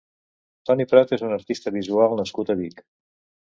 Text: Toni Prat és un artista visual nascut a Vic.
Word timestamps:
Toni 0.69 0.87
Prat 0.93 1.13
és 1.19 1.25
un 1.27 1.35
artista 1.37 1.75
visual 1.77 2.19
nascut 2.23 2.53
a 2.55 2.59
Vic. 2.65 2.85